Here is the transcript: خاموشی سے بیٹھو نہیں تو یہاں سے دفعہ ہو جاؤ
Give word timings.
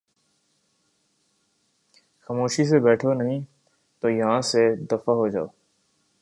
خاموشی 2.29 2.63
سے 2.65 2.79
بیٹھو 2.79 3.13
نہیں 3.13 3.41
تو 4.03 4.09
یہاں 4.09 4.41
سے 4.41 4.61
دفعہ 4.91 5.15
ہو 5.15 5.27
جاؤ 5.27 5.47